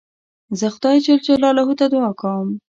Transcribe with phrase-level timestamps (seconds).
[0.59, 2.47] زه خدای جل جلاله ته دؤعا کوم.